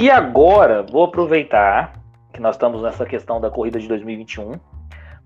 [0.00, 1.92] E agora, vou aproveitar
[2.32, 4.58] que nós estamos nessa questão da corrida de 2021.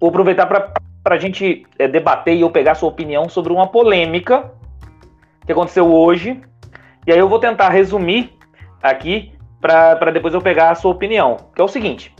[0.00, 4.50] Vou aproveitar para a gente é, debater e eu pegar sua opinião sobre uma polêmica
[5.46, 6.42] que aconteceu hoje.
[7.06, 8.36] E aí eu vou tentar resumir
[8.82, 11.36] aqui para depois eu pegar a sua opinião.
[11.54, 12.12] Que é o seguinte: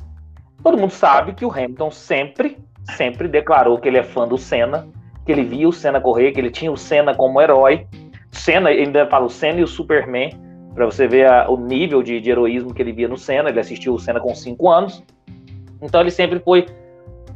[0.62, 2.57] todo mundo sabe que o Hamilton sempre,
[2.96, 4.86] sempre declarou que ele é fã do Senna,
[5.27, 7.84] que ele via o Senna correr, que ele tinha o Senna como herói.
[8.30, 10.44] Senna, ainda fala o Senna e o Superman,
[10.74, 13.48] para você ver a, o nível de, de, heroísmo que ele via no Senna.
[13.48, 15.02] Ele assistiu o Senna com 5 anos.
[15.80, 16.66] Então ele sempre foi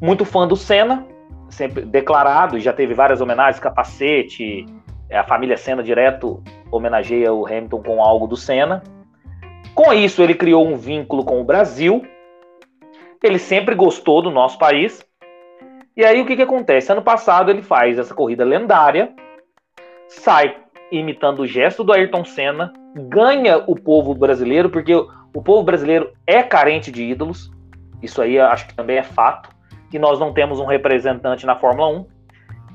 [0.01, 1.07] muito fã do Senna,
[1.49, 4.67] sempre declarado, e já teve várias homenagens, capacete,
[5.11, 8.83] a família Senna direto homenageia o Hamilton com algo do Senna.
[9.75, 12.03] Com isso, ele criou um vínculo com o Brasil.
[13.23, 15.05] Ele sempre gostou do nosso país.
[15.97, 16.93] E aí, o que, que acontece?
[16.93, 19.13] Ano passado, ele faz essa corrida lendária,
[20.09, 20.57] sai
[20.91, 26.43] imitando o gesto do Ayrton Senna, ganha o povo brasileiro, porque o povo brasileiro é
[26.43, 27.51] carente de ídolos.
[28.03, 29.51] Isso aí acho que também é fato.
[29.91, 32.07] Que nós não temos um representante na Fórmula 1.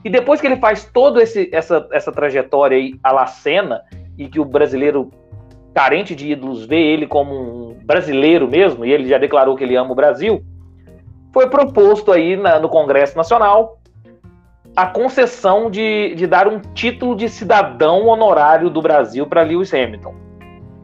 [0.06, 3.82] E depois que ele faz toda essa, essa trajetória aí à la Senna,
[4.18, 5.10] e que o brasileiro
[5.74, 9.76] carente de ídolos vê ele como um brasileiro mesmo, e ele já declarou que ele
[9.76, 10.44] ama o Brasil,
[11.34, 13.80] foi proposto aí na, no Congresso Nacional
[14.76, 20.16] a concessão de, de dar um título de cidadão honorário do Brasil para Lewis Hamilton.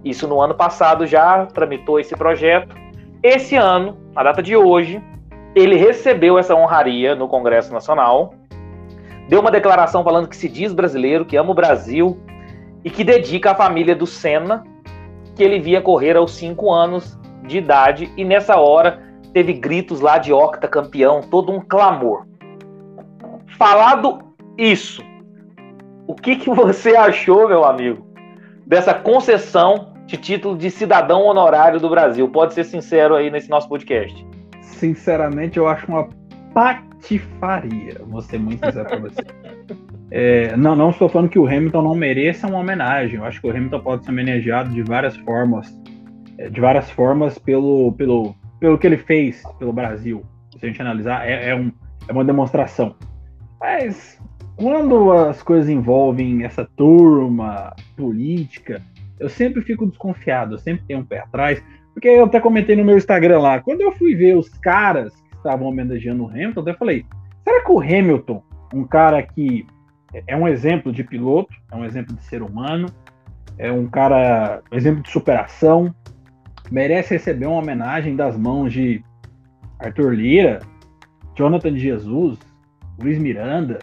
[0.05, 2.75] Isso no ano passado já tramitou esse projeto.
[3.23, 5.01] Esse ano, na data de hoje,
[5.55, 8.33] ele recebeu essa honraria no Congresso Nacional,
[9.27, 12.19] deu uma declaração falando que se diz brasileiro, que ama o Brasil
[12.83, 14.63] e que dedica à família do Senna,
[15.35, 19.01] que ele via correr aos 5 anos de idade, e nessa hora
[19.33, 22.28] teve gritos lá de octa campeão, todo um clamor.
[23.59, 24.19] Falado
[24.57, 25.03] isso,
[26.07, 28.07] o que, que você achou, meu amigo,
[28.65, 32.29] dessa concessão de título de cidadão honorário do Brasil?
[32.29, 34.25] Pode ser sincero aí nesse nosso podcast.
[34.61, 36.07] Sinceramente, eu acho uma
[36.53, 39.21] patifaria, vou ser muito sincero para você.
[40.11, 43.19] É, não, não estou falando que o Hamilton não mereça uma homenagem.
[43.19, 45.71] Eu acho que o Hamilton pode ser homenageado de várias formas,
[46.39, 50.25] é, de várias formas pelo, pelo, pelo que ele fez pelo Brasil.
[50.57, 51.71] Se a gente analisar, é, é, um,
[52.07, 52.95] é uma demonstração.
[53.59, 54.19] Mas
[54.55, 58.81] quando as coisas envolvem essa turma política,
[59.19, 62.85] eu sempre fico desconfiado, eu sempre tenho um pé atrás, porque eu até comentei no
[62.85, 66.75] meu Instagram lá, quando eu fui ver os caras que estavam homenageando o Hamilton, eu
[66.75, 67.05] falei,
[67.43, 68.43] será que o Hamilton,
[68.73, 69.65] um cara que
[70.27, 72.87] é um exemplo de piloto, é um exemplo de ser humano,
[73.57, 75.93] é um cara, um exemplo de superação,
[76.71, 79.03] merece receber uma homenagem das mãos de
[79.79, 80.59] Arthur Lira,
[81.35, 82.37] Jonathan Jesus,
[83.01, 83.79] Luiz Miranda.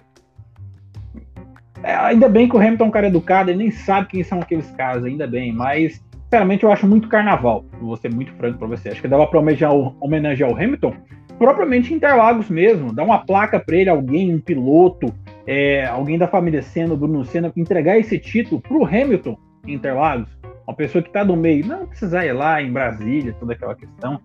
[1.82, 4.40] É, ainda bem que o Hamilton é um cara educado, ele nem sabe quem são
[4.40, 8.68] aqueles caras, ainda bem, mas sinceramente eu acho muito carnaval, vou ser muito franco para
[8.68, 8.88] você.
[8.88, 10.94] Acho que dava para homenagear, o Hamilton
[11.38, 15.12] propriamente Interlagos mesmo, dar uma placa para ele, alguém, um piloto,
[15.46, 20.28] é, alguém da família Senna, Bruno Senna, entregar esse título para o Hamilton Interlagos,
[20.66, 24.20] uma pessoa que está no meio, não precisar ir lá em Brasília, toda aquela questão.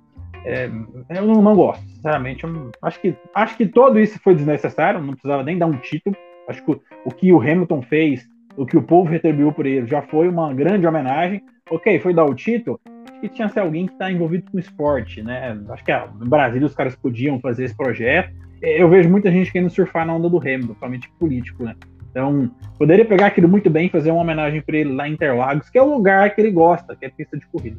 [0.45, 0.69] É,
[1.09, 2.45] eu não, não, gosto, sinceramente.
[2.81, 6.15] acho, que, acho que todo isso foi desnecessário, não precisava nem dar um título.
[6.47, 9.85] Acho que o, o que o Hamilton fez, o que o povo retribuiu por ele,
[9.87, 11.41] já foi uma grande homenagem.
[11.69, 12.79] Ok, foi dar o título,
[13.21, 15.57] que tinha que ser alguém que está envolvido com esporte, né?
[15.69, 18.33] Acho que ah, no Brasil os caras podiam fazer esse projeto.
[18.61, 21.75] Eu vejo muita gente querendo surfar na onda do Hamilton, principalmente político, né?
[22.09, 25.69] Então, poderia pegar aquilo muito bem e fazer uma homenagem para ele lá em Interlagos,
[25.69, 27.77] que é o lugar que ele gosta, que é pista de corrida.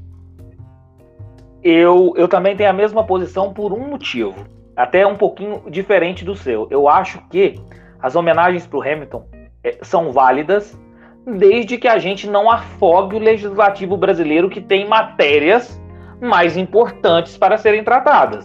[1.63, 4.35] Eu, eu também tenho a mesma posição por um motivo,
[4.77, 6.67] até um pouquinho diferente do seu.
[6.71, 7.61] Eu acho que
[8.01, 9.25] as homenagens para o Hamilton
[9.63, 10.77] é, são válidas
[11.25, 15.81] desde que a gente não afogue o legislativo brasileiro que tem matérias
[16.21, 18.45] mais importantes para serem tratadas.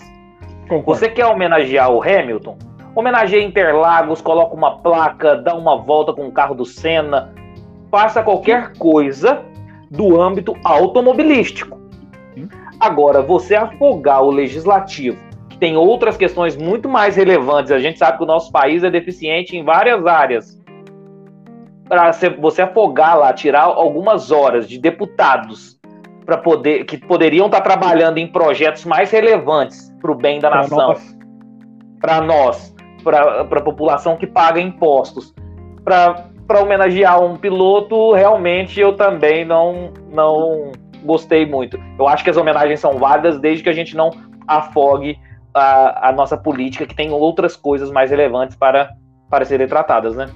[0.68, 1.00] Concordo.
[1.00, 2.58] Você quer homenagear o Hamilton?
[2.96, 7.34] Homenageia Interlagos, coloca uma placa, dá uma volta com o carro do Senna,
[7.92, 9.44] faça qualquer coisa
[9.90, 11.77] do âmbito automobilístico.
[12.80, 15.18] Agora, você afogar o legislativo,
[15.50, 18.90] que tem outras questões muito mais relevantes, a gente sabe que o nosso país é
[18.90, 20.58] deficiente em várias áreas.
[21.90, 25.78] Para você afogar lá, tirar algumas horas de deputados
[26.26, 30.50] para poder que poderiam estar tá trabalhando em projetos mais relevantes para o bem da
[30.50, 30.94] pra nação,
[32.02, 35.34] para nós, para a população que paga impostos.
[35.84, 40.74] Para homenagear um piloto, realmente eu também não, não
[41.04, 41.80] gostei muito.
[41.98, 44.12] Eu acho que as homenagens são válidas desde que a gente não
[44.48, 45.20] afogue
[45.54, 48.92] a, a nossa política, que tem outras coisas mais relevantes para,
[49.30, 50.30] para serem tratadas, né?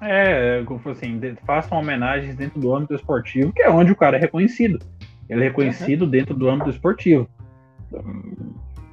[0.00, 4.20] É, como assim, façam homenagens dentro do âmbito esportivo, que é onde o cara é
[4.20, 4.78] reconhecido.
[5.28, 6.10] Ele é reconhecido uhum.
[6.10, 7.26] dentro do âmbito esportivo.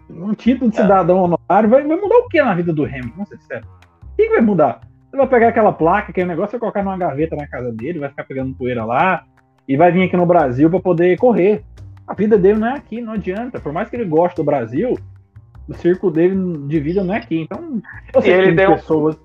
[0.09, 0.81] Um título de é.
[0.81, 1.21] cidadão é.
[1.21, 3.11] honorário vai, vai, mudar o que na vida do Hamilton?
[3.15, 3.67] Vamos ser sincero.
[4.03, 4.81] O que, que vai mudar?
[5.11, 8.09] Ele vai pegar aquela placa, aquele negócio, vai colocar numa gaveta na casa dele, vai
[8.09, 9.25] ficar pegando poeira lá,
[9.71, 11.63] e vai vir aqui no Brasil para poder correr.
[12.05, 13.57] A vida dele não é aqui, não adianta.
[13.57, 14.97] Por mais que ele goste do Brasil,
[15.65, 16.35] o círculo dele
[16.67, 17.39] de vida não é aqui.
[17.39, 17.81] Então,
[18.13, 18.71] eu sei que tem deu...
[18.73, 19.17] pessoas,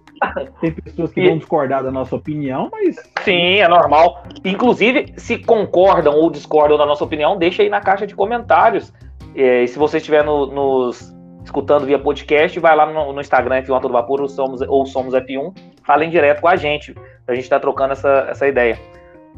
[0.60, 1.28] tem pessoas que e...
[1.28, 2.94] vão discordar da nossa opinião, mas.
[3.24, 4.22] Sim, é normal.
[4.44, 8.94] Inclusive, se concordam ou discordam da nossa opinião, deixa aí na caixa de comentários.
[9.34, 11.12] É, e se você estiver no, nos
[11.44, 15.12] escutando via podcast, vai lá no, no Instagram F1 Todo Vapor ou Somos, ou Somos
[15.12, 15.52] F1,
[15.82, 16.94] falem direto com a gente.
[17.26, 18.78] A gente está trocando essa, essa ideia.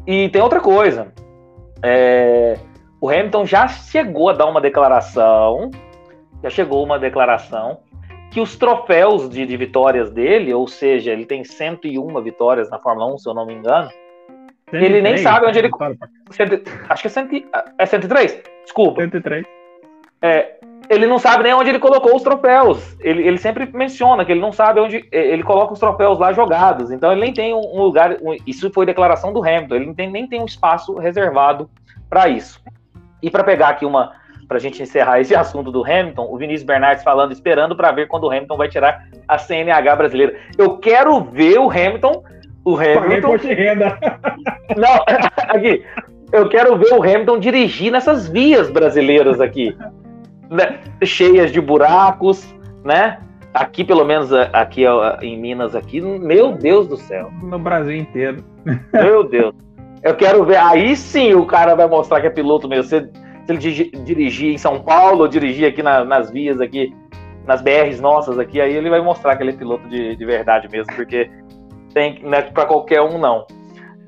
[0.05, 1.13] E tem outra coisa.
[1.83, 2.57] É,
[3.01, 5.69] o Hamilton já chegou a dar uma declaração,
[6.43, 7.79] já chegou uma declaração
[8.31, 13.13] que os troféus de, de vitórias dele, ou seja, ele tem 101 vitórias na Fórmula
[13.13, 13.89] 1, se eu não me engano,
[14.69, 15.69] 103, ele nem sabe onde ele.
[16.89, 17.43] Acho que é, cento,
[17.77, 18.43] é 103?
[18.63, 19.01] Desculpa.
[19.01, 19.45] 103.
[20.21, 22.97] É, ele não sabe nem onde ele colocou os troféus.
[22.99, 26.33] Ele, ele sempre menciona que ele não sabe onde é, ele coloca os troféus lá
[26.33, 26.89] jogados.
[26.89, 28.17] Então ele nem tem um lugar.
[28.21, 29.75] Um, isso foi declaração do Hamilton.
[29.75, 31.69] Ele tem, nem tem um espaço reservado
[32.09, 32.59] para isso.
[33.21, 34.17] E para pegar aqui uma.
[34.47, 38.07] Para a gente encerrar esse assunto do Hamilton, o Vinícius Bernardes falando, esperando para ver
[38.07, 40.37] quando o Hamilton vai tirar a CNH brasileira.
[40.57, 42.23] Eu quero ver o Hamilton.
[42.65, 43.35] O Hamilton.
[44.75, 45.03] Não,
[45.55, 45.85] aqui.
[46.31, 49.75] Eu quero ver o Hamilton dirigir nessas vias brasileiras aqui
[50.49, 52.53] né, cheias de buracos,
[52.83, 53.19] né?
[53.53, 54.83] Aqui, pelo menos aqui
[55.21, 57.31] em Minas, aqui, meu Deus do céu.
[57.41, 58.43] No Brasil inteiro.
[58.93, 59.55] Meu Deus.
[60.03, 60.57] Eu quero ver.
[60.57, 62.83] Aí sim o cara vai mostrar que é piloto mesmo.
[62.83, 66.93] Se, se ele dirigir em São Paulo, ou dirigir aqui na, nas vias aqui,
[67.45, 70.69] nas BRs nossas aqui, aí ele vai mostrar que ele é piloto de, de verdade
[70.71, 71.29] mesmo, porque
[71.93, 73.45] tem, não é pra qualquer um, não.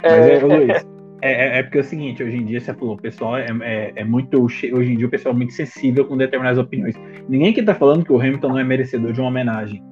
[0.04, 0.86] Mas, é, Luiz,
[1.22, 3.46] é, é, é, porque é o seguinte, hoje em dia, você falou, o pessoal é,
[3.62, 4.42] é, é, muito.
[4.42, 6.96] Hoje em dia o pessoal é muito sensível com determinadas opiniões.
[7.30, 9.84] Ninguém que tá falando que o Hamilton não é merecedor de uma homenagem.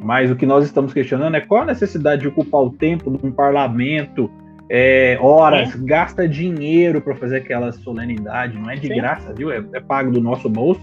[0.00, 3.26] Mas o que nós estamos questionando é qual a necessidade de ocupar o tempo de
[3.26, 4.30] um parlamento,
[4.70, 5.84] é, horas, Sim.
[5.84, 8.94] gasta dinheiro para fazer aquela solenidade, não é de Sim.
[8.94, 9.50] graça, viu?
[9.50, 10.80] É, é, pago do nosso bolso.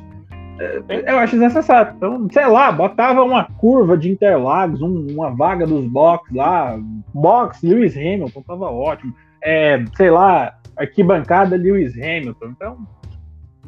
[0.59, 1.93] É, eu acho desnecessário.
[1.95, 6.77] Então, sei lá, botava uma curva de Interlagos, um, uma vaga dos box lá,
[7.13, 12.47] box Lewis Hamilton, tava ótimo é, sei lá, arquibancada Lewis Hamilton.
[12.47, 12.87] Então,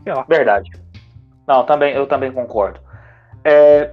[0.03, 0.25] sei lá.
[0.27, 0.71] Verdade.
[1.47, 2.79] Não, também, eu também concordo.
[3.43, 3.91] É,